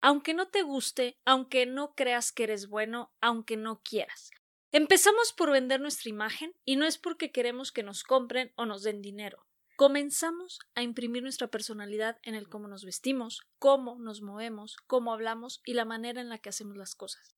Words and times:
aunque 0.00 0.34
no 0.34 0.48
te 0.48 0.62
guste, 0.62 1.18
aunque 1.24 1.66
no 1.66 1.94
creas 1.94 2.32
que 2.32 2.44
eres 2.44 2.68
bueno, 2.68 3.12
aunque 3.20 3.56
no 3.56 3.82
quieras. 3.82 4.30
Empezamos 4.72 5.32
por 5.32 5.50
vender 5.50 5.80
nuestra 5.80 6.10
imagen 6.10 6.54
y 6.64 6.76
no 6.76 6.86
es 6.86 6.98
porque 6.98 7.32
queremos 7.32 7.72
que 7.72 7.82
nos 7.82 8.04
compren 8.04 8.52
o 8.56 8.66
nos 8.66 8.82
den 8.82 9.02
dinero. 9.02 9.46
Comenzamos 9.76 10.60
a 10.74 10.82
imprimir 10.82 11.22
nuestra 11.22 11.48
personalidad 11.48 12.18
en 12.22 12.34
el 12.34 12.48
cómo 12.48 12.68
nos 12.68 12.84
vestimos, 12.84 13.40
cómo 13.58 13.98
nos 13.98 14.20
movemos, 14.20 14.76
cómo 14.86 15.12
hablamos 15.12 15.60
y 15.64 15.72
la 15.72 15.84
manera 15.84 16.20
en 16.20 16.28
la 16.28 16.38
que 16.38 16.50
hacemos 16.50 16.76
las 16.76 16.94
cosas. 16.94 17.34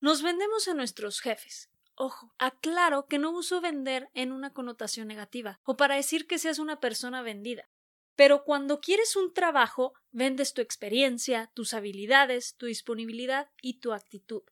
Nos 0.00 0.22
vendemos 0.22 0.68
a 0.68 0.74
nuestros 0.74 1.20
jefes. 1.20 1.70
Ojo, 1.94 2.34
aclaro 2.38 3.06
que 3.06 3.18
no 3.18 3.30
uso 3.30 3.60
vender 3.60 4.10
en 4.14 4.32
una 4.32 4.52
connotación 4.52 5.06
negativa 5.06 5.60
o 5.64 5.76
para 5.76 5.96
decir 5.96 6.26
que 6.26 6.38
seas 6.38 6.58
una 6.58 6.80
persona 6.80 7.22
vendida. 7.22 7.68
Pero 8.16 8.44
cuando 8.44 8.80
quieres 8.80 9.14
un 9.14 9.32
trabajo, 9.32 9.92
vendes 10.10 10.54
tu 10.54 10.62
experiencia, 10.62 11.50
tus 11.54 11.74
habilidades, 11.74 12.56
tu 12.56 12.66
disponibilidad 12.66 13.50
y 13.60 13.78
tu 13.80 13.92
actitud. 13.92 14.42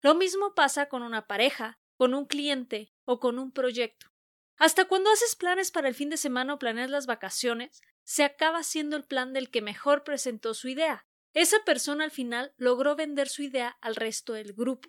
Lo 0.00 0.14
mismo 0.14 0.54
pasa 0.54 0.86
con 0.88 1.02
una 1.02 1.26
pareja, 1.26 1.80
con 1.96 2.14
un 2.14 2.26
cliente 2.26 2.94
o 3.04 3.18
con 3.18 3.38
un 3.40 3.50
proyecto. 3.50 4.06
Hasta 4.56 4.86
cuando 4.86 5.10
haces 5.10 5.36
planes 5.36 5.70
para 5.72 5.88
el 5.88 5.94
fin 5.94 6.10
de 6.10 6.16
semana 6.16 6.54
o 6.54 6.58
planeas 6.58 6.90
las 6.90 7.06
vacaciones, 7.06 7.82
se 8.04 8.24
acaba 8.24 8.62
siendo 8.62 8.96
el 8.96 9.04
plan 9.04 9.32
del 9.32 9.50
que 9.50 9.62
mejor 9.62 10.04
presentó 10.04 10.54
su 10.54 10.68
idea. 10.68 11.06
Esa 11.34 11.58
persona 11.64 12.04
al 12.04 12.10
final 12.10 12.54
logró 12.56 12.96
vender 12.96 13.28
su 13.28 13.42
idea 13.42 13.76
al 13.80 13.96
resto 13.96 14.32
del 14.32 14.52
grupo. 14.52 14.88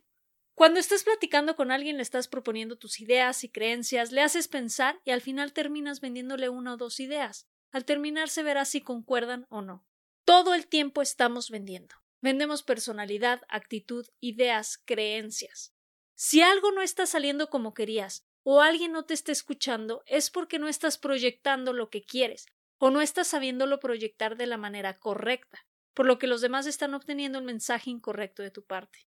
Cuando 0.53 0.79
estás 0.79 1.03
platicando 1.03 1.55
con 1.55 1.71
alguien 1.71 1.97
le 1.97 2.03
estás 2.03 2.27
proponiendo 2.27 2.77
tus 2.77 2.99
ideas 2.99 3.43
y 3.43 3.49
creencias, 3.49 4.11
le 4.11 4.21
haces 4.21 4.47
pensar 4.47 4.99
y 5.05 5.11
al 5.11 5.21
final 5.21 5.53
terminas 5.53 6.01
vendiéndole 6.01 6.49
una 6.49 6.73
o 6.73 6.77
dos 6.77 6.99
ideas. 6.99 7.47
Al 7.71 7.85
terminar 7.85 8.29
se 8.29 8.43
verá 8.43 8.65
si 8.65 8.81
concuerdan 8.81 9.45
o 9.49 9.61
no. 9.61 9.85
Todo 10.25 10.53
el 10.53 10.67
tiempo 10.67 11.01
estamos 11.01 11.49
vendiendo. 11.49 11.95
Vendemos 12.21 12.63
personalidad, 12.63 13.41
actitud, 13.47 14.07
ideas, 14.19 14.77
creencias. 14.85 15.73
Si 16.15 16.41
algo 16.41 16.71
no 16.71 16.81
está 16.81 17.05
saliendo 17.05 17.49
como 17.49 17.73
querías, 17.73 18.25
o 18.43 18.61
alguien 18.61 18.91
no 18.91 19.05
te 19.05 19.13
está 19.13 19.31
escuchando, 19.31 20.03
es 20.05 20.29
porque 20.29 20.59
no 20.59 20.67
estás 20.67 20.97
proyectando 20.97 21.71
lo 21.71 21.89
que 21.89 22.03
quieres, 22.03 22.47
o 22.77 22.89
no 22.89 23.01
estás 23.01 23.27
sabiéndolo 23.27 23.79
proyectar 23.79 24.35
de 24.35 24.47
la 24.47 24.57
manera 24.57 24.99
correcta, 24.99 25.65
por 25.93 26.05
lo 26.05 26.17
que 26.17 26.27
los 26.27 26.41
demás 26.41 26.65
están 26.65 26.93
obteniendo 26.93 27.39
el 27.39 27.45
mensaje 27.45 27.89
incorrecto 27.89 28.41
de 28.41 28.51
tu 28.51 28.65
parte. 28.65 29.07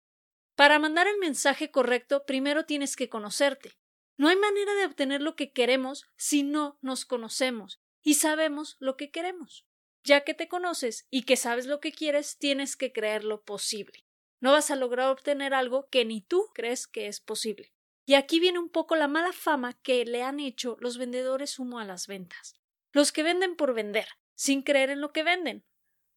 Para 0.55 0.77
mandar 0.77 1.07
el 1.07 1.17
mensaje 1.19 1.71
correcto, 1.71 2.25
primero 2.25 2.65
tienes 2.65 2.95
que 2.95 3.09
conocerte. 3.09 3.77
No 4.17 4.27
hay 4.27 4.35
manera 4.35 4.73
de 4.73 4.85
obtener 4.85 5.21
lo 5.21 5.35
que 5.35 5.53
queremos 5.53 6.05
si 6.17 6.43
no 6.43 6.77
nos 6.81 7.05
conocemos, 7.05 7.79
y 8.03 8.15
sabemos 8.15 8.77
lo 8.79 8.97
que 8.97 9.11
queremos. 9.11 9.65
Ya 10.03 10.23
que 10.23 10.33
te 10.33 10.47
conoces 10.47 11.05
y 11.09 11.23
que 11.23 11.35
sabes 11.35 11.65
lo 11.65 11.79
que 11.79 11.91
quieres, 11.91 12.37
tienes 12.37 12.75
que 12.75 12.91
creerlo 12.91 13.43
posible. 13.43 14.05
No 14.39 14.51
vas 14.53 14.71
a 14.71 14.75
lograr 14.75 15.09
obtener 15.09 15.53
algo 15.53 15.89
que 15.89 16.05
ni 16.05 16.21
tú 16.21 16.47
crees 16.53 16.87
que 16.87 17.07
es 17.07 17.19
posible. 17.19 17.73
Y 18.05 18.15
aquí 18.15 18.39
viene 18.39 18.59
un 18.59 18.69
poco 18.69 18.95
la 18.95 19.07
mala 19.07 19.33
fama 19.33 19.73
que 19.81 20.05
le 20.05 20.23
han 20.23 20.39
hecho 20.39 20.77
los 20.79 20.97
vendedores 20.97 21.59
humo 21.59 21.79
a 21.79 21.85
las 21.85 22.07
ventas. 22.07 22.55
Los 22.91 23.11
que 23.11 23.21
venden 23.21 23.55
por 23.55 23.73
vender, 23.73 24.07
sin 24.33 24.63
creer 24.63 24.89
en 24.89 25.01
lo 25.01 25.11
que 25.11 25.23
venden. 25.23 25.65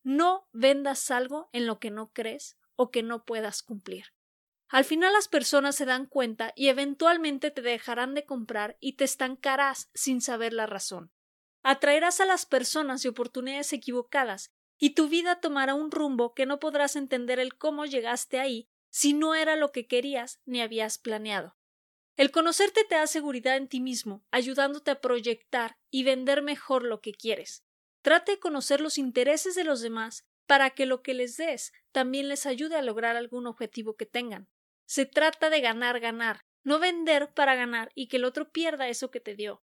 No 0.03 0.49
vendas 0.53 1.11
algo 1.11 1.51
en 1.53 1.67
lo 1.67 1.79
que 1.81 1.91
no 1.91 2.13
crees 2.13 2.57
o 2.77 2.91
que 2.91 3.03
no 3.03 3.25
puedas 3.25 3.63
cumplir. 3.63 4.07
Al 4.69 4.85
final 4.87 5.13
las 5.13 5.29
personas 5.29 5.77
se 5.77 5.85
dan 5.85 6.07
cuenta 6.07 6.55
y 6.57 6.69
eventualmente 6.69 7.51
te 7.51 7.61
dejarán 7.61 8.15
de 8.15 8.25
comprar 8.25 8.79
y 8.81 8.95
te 8.95 9.05
estancarás 9.05 9.91
sin 9.93 10.23
saber 10.23 10.55
la 10.55 10.67
razón. 10.67 11.13
Atraerás 11.63 12.21
a 12.21 12.27
las 12.27 12.47
personas 12.47 13.05
y 13.05 13.09
oportunidades 13.09 13.73
equivocadas, 13.73 14.51
y 14.79 14.91
tu 14.91 15.09
vida 15.09 15.41
tomará 15.41 15.75
un 15.75 15.91
rumbo 15.91 16.35
que 16.35 16.47
no 16.47 16.59
podrás 16.59 16.97
entender 16.97 17.39
el 17.39 17.55
cómo 17.57 17.87
llegaste 17.87 18.41
ahí 18.41 18.69
si 18.91 19.13
no 19.15 19.35
era 19.35 19.57
lo 19.57 19.71
que 19.71 19.87
querías 19.87 20.41
ni 20.45 20.61
habías 20.61 20.99
planeado. 20.99 21.57
El 22.17 22.31
conocerte 22.31 22.85
te 22.85 22.97
da 22.97 23.07
seguridad 23.07 23.57
en 23.57 23.69
ti 23.69 23.81
mismo, 23.81 24.25
ayudándote 24.31 24.91
a 24.91 25.01
proyectar 25.01 25.79
y 25.91 26.03
vender 26.03 26.43
mejor 26.43 26.85
lo 26.85 27.01
que 27.01 27.13
quieres. 27.13 27.65
Trate 28.03 28.33
de 28.33 28.41
conocer 28.41 28.81
los 28.81 28.99
intereses 28.99 29.55
de 29.55 29.65
los 29.65 29.81
demás 29.81 30.27
para 30.47 30.71
que 30.71 30.85
lo 30.85 31.03
que 31.03 31.15
les 31.15 31.37
des 31.37 31.73
también 31.93 32.29
les 32.29 32.45
ayude 32.45 32.77
a 32.77 32.83
lograr 32.83 33.17
algún 33.17 33.47
objetivo 33.47 33.97
que 33.97 34.05
tengan. 34.05 34.49
Se 34.85 35.07
trata 35.07 35.49
de 35.49 35.61
ganar, 35.61 36.01
ganar, 36.01 36.45
no 36.65 36.79
vender 36.79 37.33
para 37.33 37.55
ganar 37.55 37.91
y 37.95 38.09
que 38.09 38.17
el 38.17 38.25
otro 38.25 38.51
pierda 38.51 38.89
eso 38.89 39.11
que 39.11 39.21
te 39.21 39.35
dio. 39.35 39.63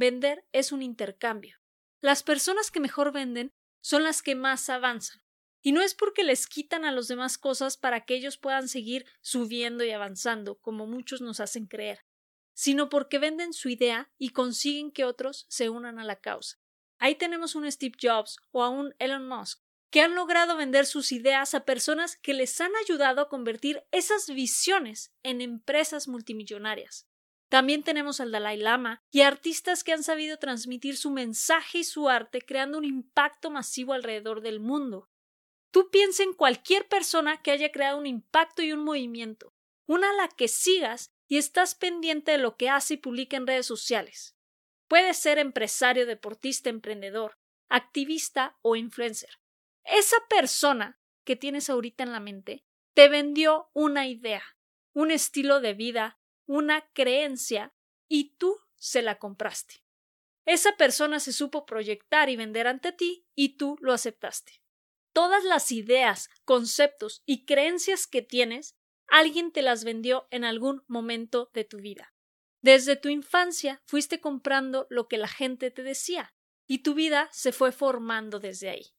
Vender 0.00 0.46
es 0.52 0.70
un 0.70 0.80
intercambio. 0.80 1.56
Las 2.00 2.22
personas 2.22 2.70
que 2.70 2.78
mejor 2.78 3.10
venden 3.10 3.52
son 3.80 4.04
las 4.04 4.22
que 4.22 4.36
más 4.36 4.70
avanzan. 4.70 5.20
Y 5.60 5.72
no 5.72 5.82
es 5.82 5.96
porque 5.96 6.22
les 6.22 6.46
quitan 6.46 6.84
a 6.84 6.92
los 6.92 7.08
demás 7.08 7.36
cosas 7.36 7.76
para 7.76 8.04
que 8.04 8.14
ellos 8.14 8.38
puedan 8.38 8.68
seguir 8.68 9.06
subiendo 9.22 9.82
y 9.82 9.90
avanzando, 9.90 10.60
como 10.60 10.86
muchos 10.86 11.20
nos 11.20 11.40
hacen 11.40 11.66
creer, 11.66 12.04
sino 12.54 12.88
porque 12.88 13.18
venden 13.18 13.52
su 13.52 13.70
idea 13.70 14.08
y 14.18 14.28
consiguen 14.28 14.92
que 14.92 15.04
otros 15.04 15.46
se 15.48 15.68
unan 15.68 15.98
a 15.98 16.04
la 16.04 16.20
causa. 16.20 16.60
Ahí 17.00 17.16
tenemos 17.16 17.56
un 17.56 17.68
Steve 17.68 17.98
Jobs 18.00 18.36
o 18.52 18.62
a 18.62 18.68
un 18.68 18.94
Elon 19.00 19.26
Musk, 19.26 19.64
que 19.90 20.00
han 20.00 20.14
logrado 20.14 20.56
vender 20.56 20.86
sus 20.86 21.10
ideas 21.10 21.54
a 21.54 21.64
personas 21.64 22.16
que 22.16 22.34
les 22.34 22.60
han 22.60 22.70
ayudado 22.84 23.20
a 23.20 23.28
convertir 23.28 23.82
esas 23.90 24.28
visiones 24.28 25.12
en 25.24 25.40
empresas 25.40 26.06
multimillonarias. 26.06 27.07
También 27.48 27.82
tenemos 27.82 28.20
al 28.20 28.30
Dalai 28.30 28.58
Lama 28.58 29.02
y 29.10 29.22
artistas 29.22 29.82
que 29.82 29.92
han 29.92 30.02
sabido 30.02 30.38
transmitir 30.38 30.96
su 30.96 31.10
mensaje 31.10 31.78
y 31.78 31.84
su 31.84 32.08
arte 32.08 32.42
creando 32.42 32.78
un 32.78 32.84
impacto 32.84 33.50
masivo 33.50 33.94
alrededor 33.94 34.42
del 34.42 34.60
mundo. 34.60 35.08
Tú 35.70 35.90
piensa 35.90 36.22
en 36.22 36.34
cualquier 36.34 36.88
persona 36.88 37.42
que 37.42 37.50
haya 37.50 37.72
creado 37.72 37.98
un 37.98 38.06
impacto 38.06 38.62
y 38.62 38.72
un 38.72 38.84
movimiento, 38.84 39.54
una 39.86 40.10
a 40.10 40.14
la 40.14 40.28
que 40.28 40.48
sigas 40.48 41.10
y 41.26 41.38
estás 41.38 41.74
pendiente 41.74 42.32
de 42.32 42.38
lo 42.38 42.56
que 42.56 42.68
hace 42.68 42.94
y 42.94 42.98
publica 42.98 43.36
en 43.36 43.46
redes 43.46 43.66
sociales. 43.66 44.36
Puede 44.86 45.12
ser 45.14 45.38
empresario, 45.38 46.06
deportista, 46.06 46.70
emprendedor, 46.70 47.38
activista 47.68 48.58
o 48.62 48.76
influencer. 48.76 49.38
Esa 49.84 50.16
persona 50.28 50.98
que 51.24 51.36
tienes 51.36 51.68
ahorita 51.68 52.02
en 52.02 52.12
la 52.12 52.20
mente 52.20 52.64
te 52.94 53.08
vendió 53.08 53.70
una 53.74 54.06
idea, 54.06 54.42
un 54.94 55.10
estilo 55.10 55.60
de 55.60 55.74
vida, 55.74 56.17
una 56.48 56.90
creencia 56.94 57.72
y 58.08 58.36
tú 58.36 58.58
se 58.74 59.02
la 59.02 59.18
compraste. 59.18 59.84
Esa 60.46 60.76
persona 60.76 61.20
se 61.20 61.32
supo 61.32 61.66
proyectar 61.66 62.30
y 62.30 62.36
vender 62.36 62.66
ante 62.66 62.90
ti 62.90 63.26
y 63.34 63.56
tú 63.58 63.76
lo 63.80 63.92
aceptaste. 63.92 64.62
Todas 65.12 65.44
las 65.44 65.70
ideas, 65.70 66.30
conceptos 66.44 67.22
y 67.26 67.44
creencias 67.44 68.06
que 68.06 68.22
tienes, 68.22 68.76
alguien 69.08 69.52
te 69.52 69.60
las 69.60 69.84
vendió 69.84 70.26
en 70.30 70.44
algún 70.44 70.82
momento 70.88 71.50
de 71.52 71.64
tu 71.64 71.78
vida. 71.78 72.14
Desde 72.62 72.96
tu 72.96 73.08
infancia 73.10 73.82
fuiste 73.84 74.20
comprando 74.20 74.86
lo 74.88 75.06
que 75.06 75.18
la 75.18 75.28
gente 75.28 75.70
te 75.70 75.82
decía, 75.82 76.34
y 76.66 76.78
tu 76.78 76.94
vida 76.94 77.28
se 77.30 77.52
fue 77.52 77.72
formando 77.72 78.40
desde 78.40 78.70
ahí. 78.70 78.94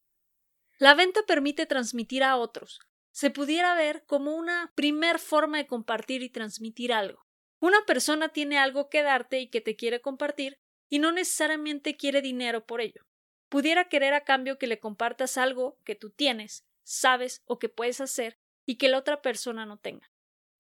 La 0.77 0.93
venta 0.93 1.23
permite 1.23 1.65
transmitir 1.65 2.23
a 2.23 2.38
otros. 2.38 2.79
Se 3.12 3.31
pudiera 3.31 3.75
ver 3.75 4.06
como 4.06 4.35
una 4.35 4.71
primer 4.75 5.18
forma 5.18 5.57
de 5.57 5.68
compartir 5.68 6.21
y 6.21 6.29
transmitir 6.29 6.94
algo. 6.94 7.28
Una 7.59 7.85
persona 7.85 8.29
tiene 8.29 8.57
algo 8.57 8.89
que 8.89 9.03
darte 9.03 9.39
y 9.39 9.47
que 9.47 9.61
te 9.61 9.75
quiere 9.75 10.01
compartir 10.01 10.59
y 10.89 11.00
no 11.00 11.11
necesariamente 11.11 11.97
quiere 11.97 12.21
dinero 12.21 12.65
por 12.65 12.79
ello. 12.81 13.06
Pudiera 13.50 13.89
querer 13.89 14.13
a 14.13 14.23
cambio 14.23 14.57
que 14.57 14.67
le 14.67 14.79
compartas 14.79 15.38
algo 15.38 15.77
que 15.83 15.95
tú 15.95 16.09
tienes, 16.09 16.65
sabes 16.83 17.41
o 17.45 17.59
que 17.59 17.67
puedes 17.67 18.00
hacer 18.00 18.38
y 18.65 18.77
que 18.77 18.88
la 18.88 18.97
otra 18.97 19.21
persona 19.21 19.65
no 19.65 19.77
tenga. 19.77 20.11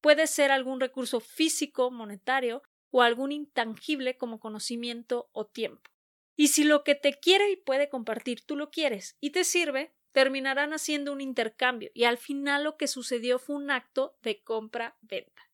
Puede 0.01 0.27
ser 0.27 0.51
algún 0.51 0.79
recurso 0.79 1.19
físico, 1.19 1.91
monetario 1.91 2.63
o 2.91 3.01
algún 3.01 3.31
intangible 3.31 4.17
como 4.17 4.39
conocimiento 4.39 5.29
o 5.31 5.45
tiempo. 5.45 5.89
Y 6.35 6.47
si 6.47 6.63
lo 6.63 6.83
que 6.83 6.95
te 6.95 7.19
quiere 7.19 7.51
y 7.51 7.57
puede 7.57 7.89
compartir 7.89 8.41
tú 8.41 8.55
lo 8.55 8.71
quieres 8.71 9.15
y 9.19 9.29
te 9.31 9.43
sirve, 9.43 9.93
terminarán 10.11 10.73
haciendo 10.73 11.13
un 11.13 11.21
intercambio 11.21 11.91
y 11.93 12.05
al 12.05 12.17
final 12.17 12.63
lo 12.63 12.77
que 12.77 12.87
sucedió 12.87 13.39
fue 13.39 13.55
un 13.55 13.71
acto 13.71 14.17
de 14.21 14.41
compra-venta. 14.41 15.48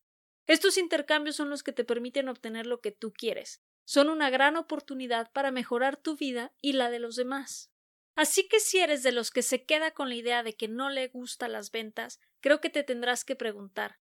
Estos 0.46 0.78
intercambios 0.78 1.36
son 1.36 1.50
los 1.50 1.62
que 1.62 1.72
te 1.72 1.84
permiten 1.84 2.28
obtener 2.28 2.66
lo 2.66 2.80
que 2.80 2.92
tú 2.92 3.12
quieres. 3.12 3.62
Son 3.84 4.08
una 4.08 4.30
gran 4.30 4.56
oportunidad 4.56 5.30
para 5.32 5.50
mejorar 5.50 5.96
tu 5.96 6.16
vida 6.16 6.52
y 6.60 6.72
la 6.72 6.90
de 6.90 6.98
los 6.98 7.16
demás. 7.16 7.70
Así 8.14 8.48
que 8.48 8.60
si 8.60 8.78
eres 8.78 9.02
de 9.02 9.12
los 9.12 9.30
que 9.30 9.42
se 9.42 9.64
queda 9.64 9.90
con 9.90 10.08
la 10.08 10.14
idea 10.14 10.42
de 10.42 10.54
que 10.54 10.68
no 10.68 10.90
le 10.90 11.08
gustan 11.08 11.52
las 11.52 11.70
ventas, 11.70 12.20
creo 12.40 12.60
que 12.60 12.70
te 12.70 12.82
tendrás 12.82 13.24
que 13.24 13.36
preguntar 13.36 13.98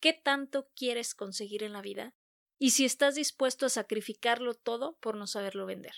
¿qué 0.00 0.12
tanto 0.12 0.70
quieres 0.74 1.14
conseguir 1.14 1.62
en 1.62 1.72
la 1.72 1.82
vida? 1.82 2.14
y 2.58 2.70
si 2.70 2.84
estás 2.84 3.14
dispuesto 3.14 3.66
a 3.66 3.70
sacrificarlo 3.70 4.54
todo 4.54 4.98
por 4.98 5.16
no 5.16 5.26
saberlo 5.26 5.66
vender. 5.66 5.94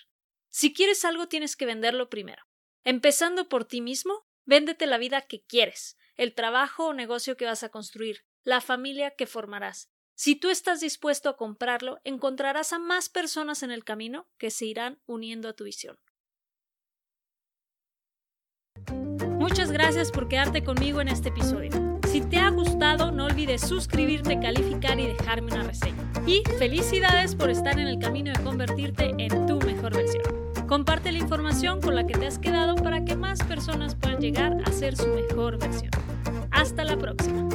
Si 0.50 0.74
quieres 0.74 1.04
algo 1.04 1.28
tienes 1.28 1.56
que 1.56 1.66
venderlo 1.66 2.10
primero. 2.10 2.44
Empezando 2.84 3.48
por 3.48 3.64
ti 3.64 3.80
mismo, 3.80 4.26
véndete 4.44 4.86
la 4.86 4.98
vida 4.98 5.22
que 5.22 5.42
quieres, 5.42 5.96
el 6.16 6.34
trabajo 6.34 6.88
o 6.88 6.94
negocio 6.94 7.36
que 7.36 7.46
vas 7.46 7.62
a 7.62 7.70
construir, 7.70 8.24
la 8.44 8.60
familia 8.60 9.12
que 9.12 9.26
formarás. 9.26 9.90
Si 10.14 10.36
tú 10.36 10.50
estás 10.50 10.80
dispuesto 10.80 11.30
a 11.30 11.36
comprarlo, 11.36 11.98
encontrarás 12.04 12.72
a 12.72 12.78
más 12.78 13.08
personas 13.08 13.62
en 13.62 13.70
el 13.70 13.84
camino 13.84 14.28
que 14.36 14.50
se 14.50 14.66
irán 14.66 15.00
uniendo 15.06 15.48
a 15.48 15.54
tu 15.54 15.64
visión. 15.64 15.98
Muchas 19.38 19.72
gracias 19.72 20.12
por 20.12 20.28
quedarte 20.28 20.62
conmigo 20.62 21.00
en 21.00 21.08
este 21.08 21.30
episodio. 21.30 21.98
Si 22.06 22.20
te 22.20 22.38
ha 22.38 22.50
gustado, 22.50 23.10
no 23.12 23.24
olvides 23.24 23.62
suscribirte, 23.62 24.38
calificar 24.38 25.00
y 25.00 25.06
dejarme 25.06 25.52
una 25.52 25.62
reseña. 25.62 26.12
Y 26.26 26.42
felicidades 26.58 27.34
por 27.34 27.48
estar 27.48 27.78
en 27.78 27.86
el 27.86 27.98
camino 27.98 28.32
de 28.32 28.44
convertirte 28.44 29.14
en 29.16 29.46
tu 29.46 29.58
mejor 29.60 29.94
versión. 29.94 30.22
Comparte 30.66 31.12
la 31.12 31.18
información 31.18 31.80
con 31.80 31.94
la 31.94 32.06
que 32.06 32.18
te 32.18 32.26
has 32.26 32.38
quedado 32.38 32.74
para 32.74 33.04
que 33.04 33.16
más 33.16 33.42
personas 33.44 33.94
puedan 33.94 34.20
llegar 34.20 34.56
a 34.64 34.72
ser 34.72 34.96
su 34.96 35.08
mejor 35.08 35.58
versión. 35.58 35.90
Hasta 36.50 36.84
la 36.84 36.98
próxima. 36.98 37.48